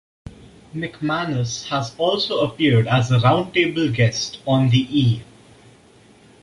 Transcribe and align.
McManus 0.73 1.67
has 1.67 1.93
also 1.99 2.39
appeared 2.39 2.87
as 2.87 3.11
a 3.11 3.19
'Round 3.19 3.53
table' 3.53 3.91
guest 3.93 4.39
on 4.47 4.69
the 4.71 4.87
E! 4.89 5.21